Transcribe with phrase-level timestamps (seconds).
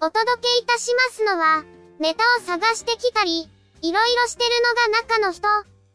[0.00, 1.64] お届けいたしますのは、
[1.98, 3.50] ネタを探してきたり、
[3.82, 5.48] いろいろしてるのが中の人、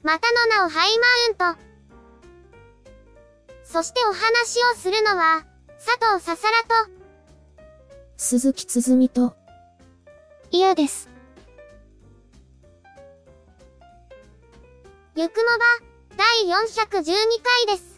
[0.03, 1.00] またの名をハイ
[1.38, 1.61] マウント。
[3.63, 5.45] そしてお話をするのは、
[5.78, 6.91] 佐藤ささらと、
[8.17, 9.36] 鈴木つづみと、
[10.52, 11.09] 嫌です。
[15.16, 17.92] ゆくもば、第412回です。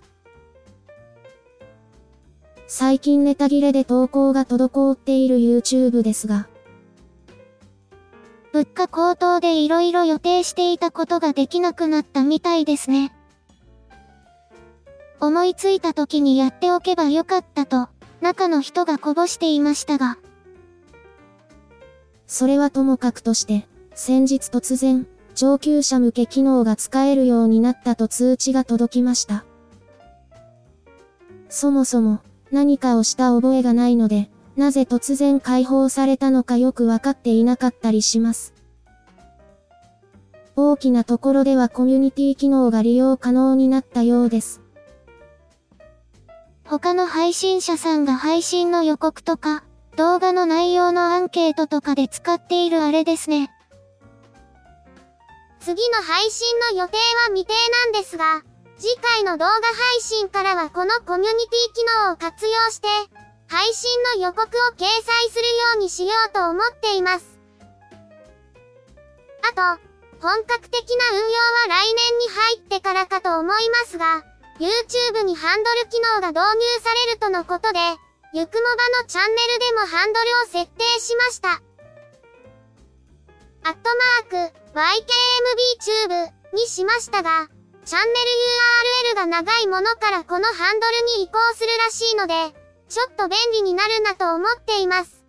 [2.67, 6.47] 最近ネタ切れで投稿が滞っている YouTube ですが、
[8.51, 13.13] 物価高騰で色々予定していたことができなくなったみたいですね。
[15.19, 17.89] 思いついた時にやっておけばよかったと、
[18.21, 20.17] 中の人がこぼしていましたが。
[22.27, 25.05] それはともかくとして、先日突然、
[25.35, 29.45] 上級者向け機能が使えるようになったと通知が届きました。
[31.49, 32.21] そもそも、
[32.55, 38.53] 何かをした覚えがないので、なぜ突然解放されたのかよくわかっていなかったりします。
[40.55, 44.61] 大きなところではコミュニティ機能が利用可能になったようです。
[46.63, 49.65] 他の配信者さんが配信の予告とか、
[49.97, 53.51] 動画の内容のアンケートとかで使っているあれですね。
[55.59, 58.43] 次の配信の予定は未定なんですが、
[58.77, 62.87] 次回の動画配信からはこのコミュニティ機能を活用して、
[63.47, 67.39] 配信の予告を掲載するようにしようと思っています。
[69.49, 69.81] あと、
[70.19, 74.23] 本格的な運用は来年に入ってからかと思いますが、
[74.59, 77.79] YouTube にハンドル機能が導入されるとのことで、
[78.33, 81.61] ゆくもばのチャンネルでもハンドルを設定しました。
[83.63, 83.89] アット
[84.31, 84.53] マーク、
[86.09, 87.47] YKMBTube にしましたが、
[87.85, 88.15] チャンネル
[89.13, 92.33] URL が長いものからこのハンドルに移行するらしいので、
[92.89, 95.23] ちょっと便利になるなと思っています。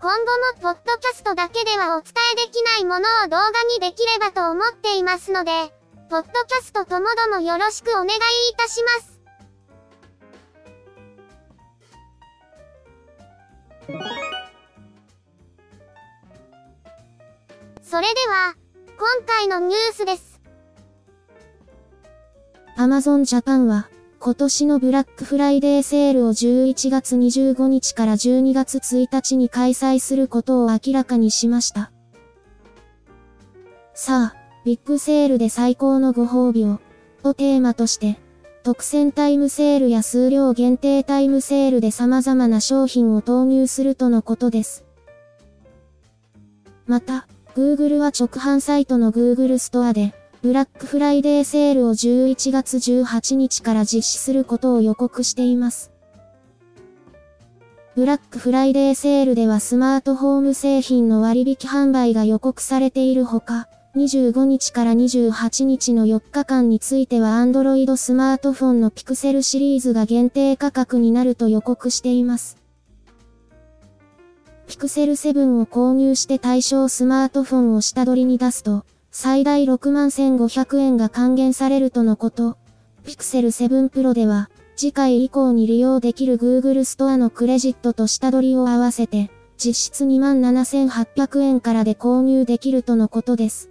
[0.00, 5.50] 今後もポッドキャストだけではお伝えできないものを動画にできればと思っていますので、
[6.08, 8.12] ポッドキャストともどもよろしくお願いい
[8.56, 9.18] たします。
[17.82, 18.54] それでは、
[18.98, 20.27] 今回のニュースです。
[22.78, 23.88] Amazon Japan は、
[24.20, 31.90] 今年のブラックフライデーセールを11月25日から12月1日に開催することを明らかにしました。
[33.94, 36.78] さあ、ビッグセールで最高のご褒美を、
[37.24, 38.16] とテーマとして、
[38.62, 44.84] 特選タイムセールや数量限定タイムセールで様々な商品を投入するとのことです。
[46.86, 55.90] また、Google は直販サイトの Google ストアで、ブラックフライデーセールを11月18日から実施することを予告しています。
[57.96, 72.56] ブラックフライデーセールではスマートフォーム製品の割引販売が予告されているほか、25日から28日の4日間については Android スマートフォンのピクセルシリーズが限定価格になると予告しています。
[74.68, 78.84] ピクセル7を購入して対象スマートフォンを下取りに出すと、
[79.20, 82.56] 最大6万1500円が還元されるとのこと。
[83.04, 93.70] Pixel 7 Pro では、次回以降に利用できる Google ストアのクレジットと下取りを合わせて、実質2万7800円からで購入できるとのことです。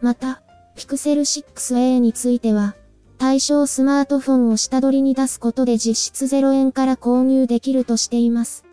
[0.00, 0.42] また、
[0.74, 2.74] Pixel 6a については、
[3.16, 8.65] 対象スマートフォンを下取りに出すことで実質0円から購入できるとしています。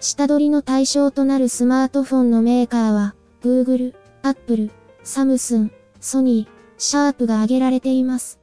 [0.00, 4.70] 下取りの対象となるスマートフォンのメーカーは、Google、Apple、
[5.02, 8.38] サムスン、ソニー、シャープが挙げられています。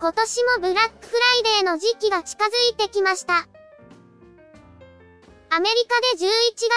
[0.00, 1.12] 今年もブラックフ
[1.44, 3.48] ライデーの時期が近づいてきました。
[5.50, 6.28] アメリカで11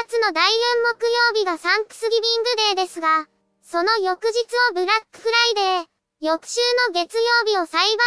[0.07, 0.55] 月の第4
[0.97, 3.27] 木曜日がサンクスギビングデーですが、
[3.61, 4.31] その翌日
[4.71, 5.90] をブラックフライデー、
[6.23, 8.03] 翌週の月曜日をサイバ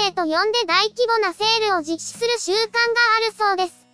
[0.00, 2.78] ーマンデーと呼んで大規模なセールを実施する習慣が
[3.18, 3.86] あるそうです。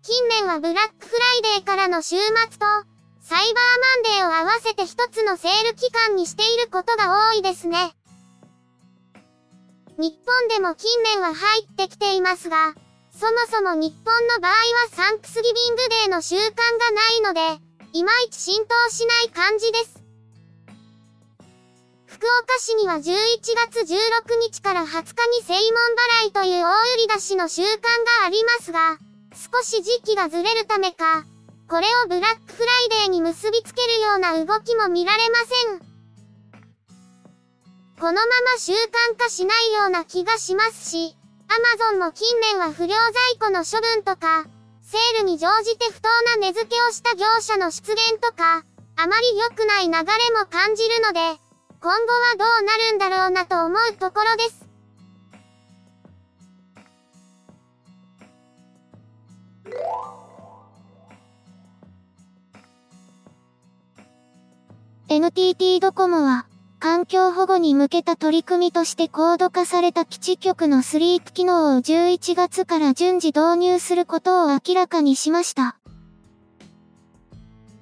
[0.00, 2.22] 近年はブラックフライデーからの週末
[2.60, 2.66] と、
[3.20, 7.96] サイバーマンデーを合わせて一つのセール期間にしていることが多いですね。
[9.98, 12.74] 日本でも近年は入ってきていますが、
[13.10, 14.56] そもそも日本の場合は
[14.92, 16.52] サンクスギビングデーの習慣が
[16.92, 17.60] ないので、
[17.92, 19.95] いまいち浸透しない感じです。
[22.16, 23.02] 福岡市には11
[23.70, 25.60] 月16日から20日に正門
[26.24, 28.96] 払いという大売り出しの習慣がありますが、
[29.34, 31.26] 少し時期がずれるためか、
[31.68, 35.78] これをブラックフライデーに結びつけるような動きも見られません。
[38.00, 41.14] このまま習慣化しないような気がしますし、
[41.48, 42.94] アマゾンも近年は不良在
[43.38, 44.46] 庫の処分とか、
[44.80, 48.64] セールに乗じて不当な値付けをした業者の出現とか、
[48.96, 50.00] あまり良くない流れ
[50.40, 51.45] も感じるので、
[51.86, 54.66] 今後はどうなるんだろうなと思うところです。
[65.08, 66.48] NTT ドコモは、
[66.80, 75.78] 環境保護に向けた取り組みとして高度化された基地局のスリープ機能を11月から順次導入することを明らかにしました。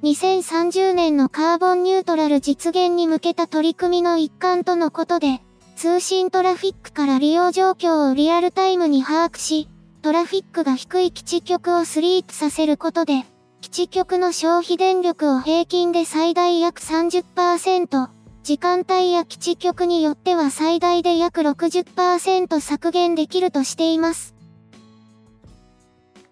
[0.04, 5.40] 2030年のカーボンニュートラル実現に向けた取り組みの一環とのことで、
[5.76, 9.66] 通信トラフィックから利用状況をリアルタイムに把握し、
[10.02, 13.24] トラフィックが低い基地局をスリープさせることで、
[13.62, 18.08] 基地局の消費電力を平均で最大約30%、
[18.42, 24.34] 時間帯や基地局によっては最大で約60%削減できるとしています。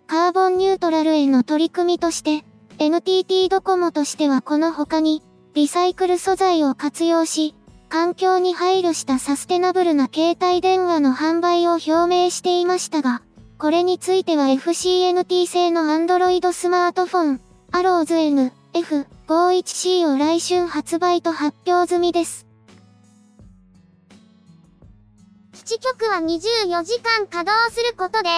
[0.07, 2.45] カーボンニュートラルへの取り組みとして、
[2.87, 5.23] NTT ドコモとしてはこの他に、
[5.55, 7.55] リサイクル素材を活用し、
[7.88, 13.23] 環境に配慮したサステナブルな携帯電話の販売を表明していましたが、
[13.56, 17.40] これについては FCNT 製の Android スマートフォン、
[17.70, 22.49] アローズ N、F、51C を来春発売と発表済みです。
[25.52, 28.29] 基地局は24時間稼働することで、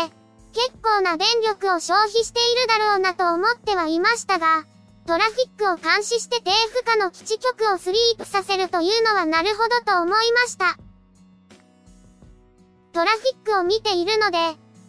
[0.55, 4.65] 結構な電力を消費しているだろうなと思ってはいましたが、
[5.06, 10.79] トラフィックを監視して低負荷の基地局をスリープさせるというのはなるほどと思いました。
[12.93, 14.39] トラフィックを見ているので、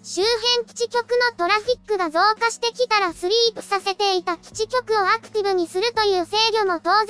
[0.03, 7.07] 周辺基地局のトラフィックが増加してきたらスリープさせていた基地局をアクティブにするという制御も当然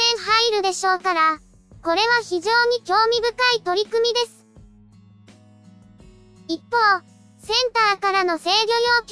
[0.52, 1.40] 入るでしょうから、
[1.84, 4.46] これは非常に興味深い取り組みです。
[6.48, 7.15] 一方、
[7.45, 8.56] センターからの制御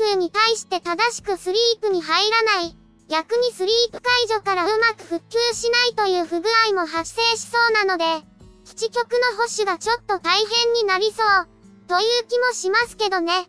[0.01, 2.75] 要求に対して正しくスリープに入らない、
[3.07, 8.25] 逆にスリープ解除からうまく復旧しないという不具合も発生しそうなので、
[8.65, 11.47] 基地局の保守がちょっと大変になりそう、
[11.87, 13.47] という気もしますけどね。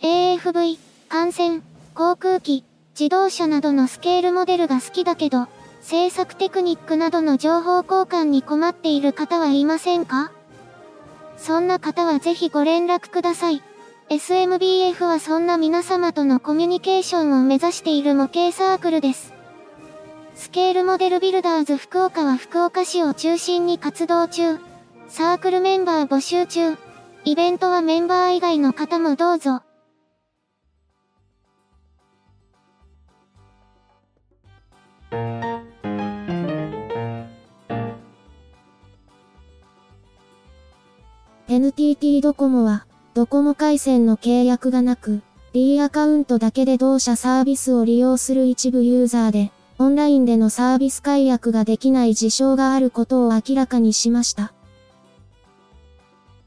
[0.00, 0.78] AFV、
[1.10, 1.62] 艦船、
[1.94, 2.64] 航空機、
[2.98, 5.46] 自動車などのスケールモデルが好きだけど、
[5.90, 10.30] 制作テクニックなどの情報交換に困っている方はいませんか？
[11.38, 13.62] そんな方はぜひご連絡ください。
[14.10, 19.32] SMBF はそんな皆様とのコミュニケーションを目指している模型サークルです。
[20.34, 24.58] スケールモデルビルダーズ福岡は福岡市を中心に活動中。
[25.08, 26.76] サークルメンバー募集中。
[27.24, 29.62] イベントはメンバー以外の方もどうぞ。
[41.50, 45.22] NTT ドコモは、ドコモ回線の契約がなく、
[45.54, 54.52] D アカウントだけで同社サービスを利用する一部ユーザーで、オンラインでのサービス解約ができない事象があることを明らかにしました。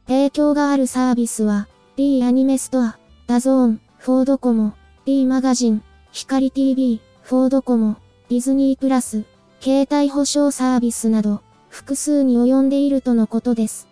[0.06, 4.74] 影響があるサービスは、D アニメストア、 DAZN for ドコモ、
[5.06, 7.96] D マガジン、光 TV、フォードコモ、
[8.30, 9.24] ディズニープラス、
[9.62, 13.91] 携帯保証サービスなど、複数に及んでいるとのことです。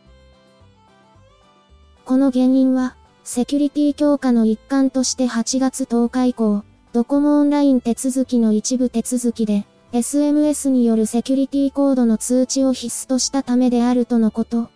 [2.10, 14.72] この原因は、セキュリティ強化の一環として8月10日以降、ドコモオンライン手続きの一部手続きで、SMS によるセキュリティコードの通知を必須としたためであるとのこと。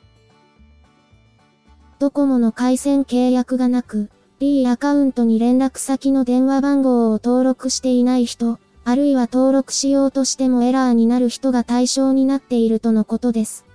[1.98, 13.66] ドコモの回線契約がなく、D アカウントに連絡先の電話番号を登録していない人、あるいは登録しようとしてもエラーになる人が対象になっているとのことです。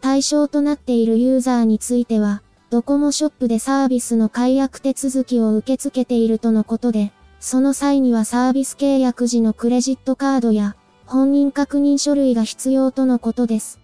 [0.00, 10.76] 対象となっているユーザーについては、ドコモショップでサービスの解約手続きを受け付けているとのことで、その際にはサービス契約時のクレジットカードや
[11.06, 13.80] 本人確認書類が必要とのことです。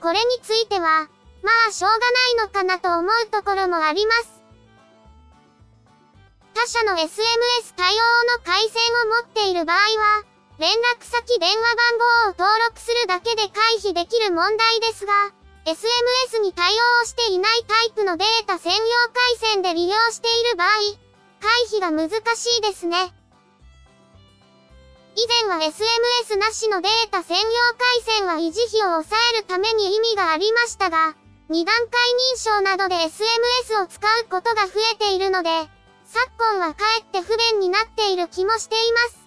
[0.00, 1.08] これについては、
[1.42, 2.06] まあしょうがな
[2.44, 4.42] いのかなと思うところもあります。
[6.54, 7.08] 他社の SMS
[7.76, 7.98] 対応
[8.36, 11.76] の回線を持っている場合は、連絡先電話
[12.28, 15.12] 番号を登録するだけで回避できる問題ですが、
[15.64, 18.78] SMS に対応していないタイプのデータ専用
[19.38, 20.68] 回線で利用している場合、
[21.40, 23.14] 回避が難しいですね。
[25.14, 27.44] 以前は SMS なしのデータ専用
[27.78, 31.14] 回線は維持費を抑えるために意味がありましたが、
[31.48, 31.86] 二段階
[32.34, 35.50] 認証などで SMS を使うことが増えているので、
[36.04, 39.21] 昨今はかえって不便になっている気もしています。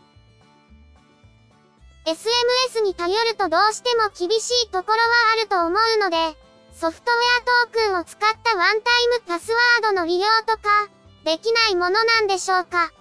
[2.06, 6.38] SMS に頼るとどうしても厳しいところはあると思うので、
[6.72, 10.88] ソフトウェアトークンを使ったワンタイムパスワードの利用とか、
[11.24, 12.92] できないものなんでしょうか。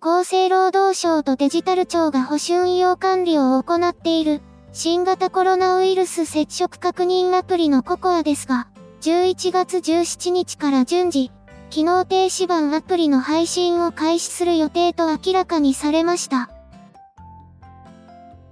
[0.00, 8.68] 厚生労働省とデジタル庁が保守運用管理を行っている新型コロナウイルス接触確認アプリのココアですが、
[9.00, 11.30] 11月17日から順次、
[11.70, 16.50] 機能停止版アプリの配信を開始する予定と明らかにされました。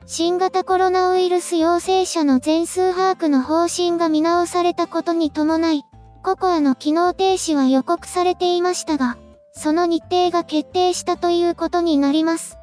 [0.07, 5.83] 新型コロナウイルス陽性者の全数把握の方針が見直されたことに伴い、
[6.23, 9.19] ココアの機能停止は予告されていましたが、
[9.53, 12.57] その日程が決定したということになります。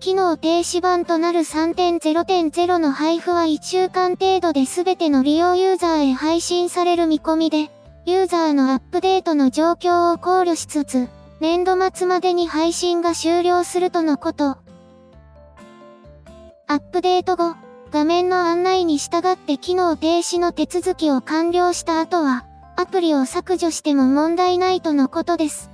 [0.00, 7.70] 機能停止版となる3.0.0の配布は1週間程度で全ての利用ユーザーへ配信される見込みで、
[8.06, 11.08] ユーザーのアップデートの状況を考慮しつつ、
[11.40, 14.56] 年度末までに配信が終了するとのこと。
[16.66, 17.56] アップデート後、
[17.90, 25.68] 画面の案内に従って機能停止の手続きを完了した後は、アプリを削除しても問題ないとのことです。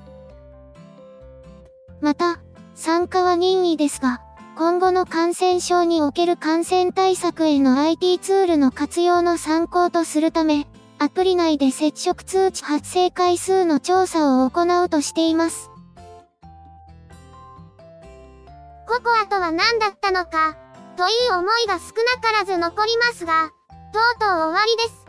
[2.00, 2.40] また、
[2.76, 4.20] 参加は任意ですが、
[4.54, 10.68] 今後の感染症における感染対策への IT ツールの活用の参考とするため、
[10.98, 15.70] アプリ内で接触通知発生回数の調査を行うとしています。
[18.86, 20.56] ココアとは何だったのか、
[20.96, 23.50] という思いが少なからず残りますが、
[23.92, 25.06] とうとう終わりです。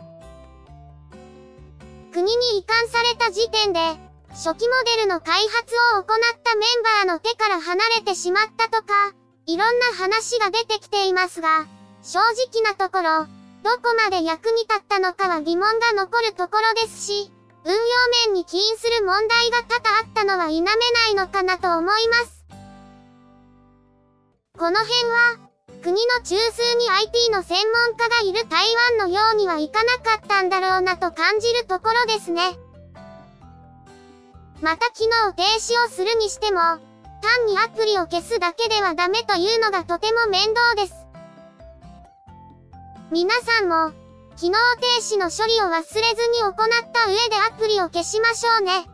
[2.12, 6.04] 国に移管された時点で、初期モデルの開発を行っ
[6.44, 6.66] たメ
[7.04, 9.12] ンバーの手から離れてしまったとか、
[9.46, 11.66] いろんな話が出てきていますが、
[12.02, 13.26] 正直なところ、
[13.64, 17.32] どこまで役に立ったのかは疑問が残るところですし、
[17.64, 17.78] 運用
[18.28, 20.76] 面に起因する問題が多々あったのは否めな
[21.08, 22.44] いのかなと思います。
[24.56, 25.48] この辺は、
[25.82, 32.58] 国の中枢に IT の専門家がいる台湾のようにはいかなかったんだろうなと感じるところですね。
[34.60, 36.60] また機能停止をするにしても、
[37.20, 41.06] 単にアプリを消すだけではダメというのがとても面倒です。
[43.10, 43.92] 皆さんも、
[44.36, 45.96] 機能停止の処理を忘れず
[46.30, 46.54] に行っ
[46.92, 48.86] た上でアプリを消しましょうね。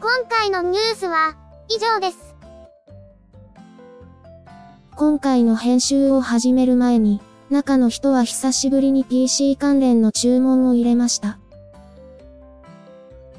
[0.00, 1.34] 今回のニュースは
[1.68, 2.29] 以上です。
[5.00, 11.38] 今回の編集を始める前に、中の人は久しぶりに PC 関連の注文を入れました。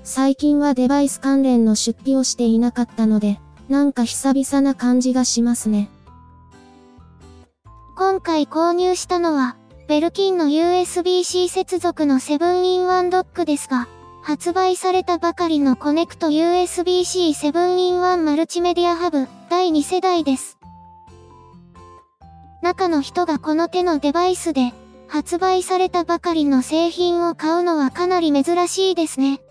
[0.04, 3.40] 最近はデバイス関連の出費をしていなかったので、
[3.70, 5.92] なんか久々な感じがしますね。
[7.96, 9.56] 今回購入したのは、
[9.88, 13.88] ベルキンの USB-C 接続の 7-in-1 ドックですが、
[14.24, 20.61] 発売されたばかりのコネクト USB-C 7-in-1 マルチメディアハブ第2世代です。
[22.62, 24.74] 中の人がこの手のデバイスで
[25.08, 29.42] 発売されたばかりの製品を買うのはかなり珍しいですね。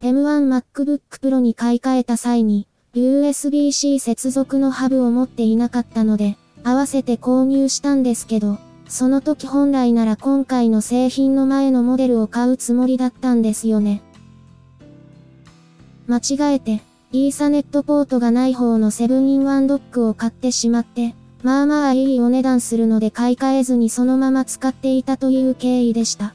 [0.00, 14.02] M1 MacBook Pro に買い替えた際に、USB-C 接続のハブを持っていなかったので、合わせて購入したんですけど、その時本来なら今回の製品の前のモデルを買うつもりだったんですよね。
[16.06, 26.34] 間違えて、イーサネットポートがない方の 7-in-1 ドックを買ってしまって、まあまあいいお値段するので買い替えずにそのまま使っていたという経緯でした。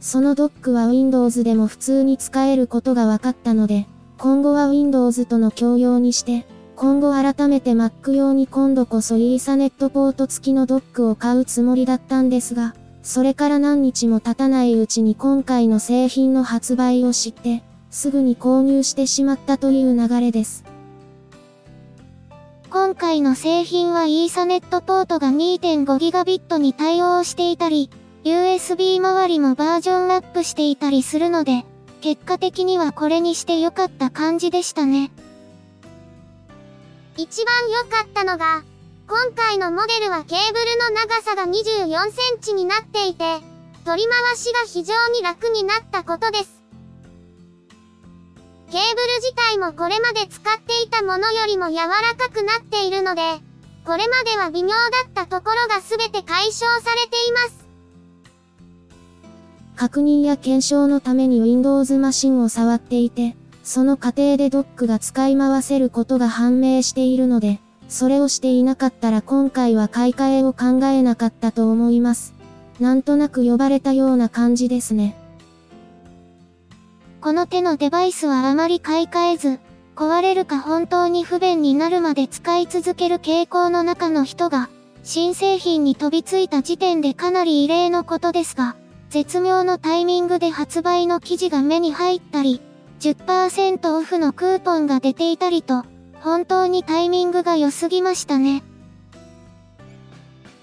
[0.00, 3.86] そのドックは Windows でも普通に使えることが分かったので、
[4.18, 6.44] 今後は Windows との共用にして、
[6.74, 17.62] 今後改めて Mac 用に今度こそイーサネットポート付きのドックを買うつもりだったんですが、それから何日も経たないうちに今回の製品の発売を知って、
[17.96, 20.64] すぐに購入してしまったという流れです。
[22.68, 27.88] 今回の製品はイーサネットポートが 2.5GB に対応していたり、
[28.22, 31.64] USB 周りもバージョンアップしていたりするので、
[32.02, 35.10] 結果的にはこれにして良かった感じでしたね。
[37.16, 38.62] 一番良かったのが、
[39.08, 43.24] 今回のモデルはケーブルの長さが24センチになっていて、
[43.86, 46.55] 取り回しが非常に楽になったことです。
[48.70, 48.82] ケーブル
[49.20, 53.22] 自体もこれまで使っていたものよりも柔らかくなっているので、
[53.84, 54.74] これまでは微妙だ
[55.08, 57.66] ったところが全て解消されています。
[59.76, 72.34] 確認や検証のために Windows マシンを触っていて、その過程でドックが使い回せることが判明しているので、それをしていなかったら今回は買い替えを考えなかったと思います。
[72.80, 75.16] なんとなく呼ばれたような感じですね。
[77.26, 79.58] この手のデバイスはあまり買い替えず、
[79.96, 84.70] 壊れるか本当に不便になるまで使い続ける傾向の中の人が、
[85.02, 88.76] 新製品に飛びついた時点でかなり異例のことですが、
[89.10, 92.60] 絶妙のタイミングで発売の記事が目に入ったり、
[93.00, 95.82] 10%オフのクーポンが出ていたりと、
[96.20, 98.62] 本当にタイミングが良すぎましたね。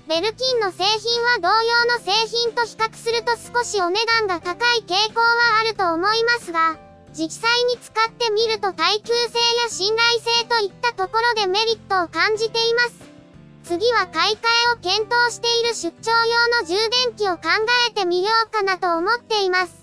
[0.08, 6.78] ベルキンの製品は同様の製品と比較すると少しお値段が高い傾向はあると思いますが、
[7.14, 12.94] 実際に使ってみると耐久性や信頼性といったところでメリットを感じています。
[13.64, 17.44] 次は買い替えを検討している出張用の充電器を考
[17.90, 19.83] えてみようかなと思っています。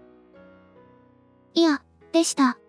[1.53, 1.81] いや、
[2.13, 2.60] でした。